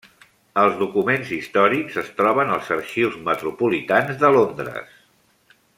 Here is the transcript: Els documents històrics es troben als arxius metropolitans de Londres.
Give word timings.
Els 0.61 0.77
documents 0.77 1.33
històrics 1.35 1.99
es 2.03 2.09
troben 2.21 2.53
als 2.55 2.73
arxius 2.77 3.21
metropolitans 3.29 4.21
de 4.25 4.37
Londres. 4.41 4.99